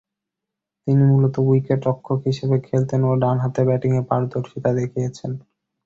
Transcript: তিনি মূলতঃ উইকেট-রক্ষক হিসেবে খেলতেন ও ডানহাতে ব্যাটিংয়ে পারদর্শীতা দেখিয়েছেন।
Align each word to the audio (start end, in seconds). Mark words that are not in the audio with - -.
তিনি 0.87 1.03
মূলতঃ 1.11 1.37
উইকেট-রক্ষক 1.45 2.19
হিসেবে 2.29 2.57
খেলতেন 2.67 3.01
ও 3.03 3.21
ডানহাতে 3.21 3.61
ব্যাটিংয়ে 3.67 4.07
পারদর্শীতা 4.09 4.69
দেখিয়েছেন। 4.79 5.31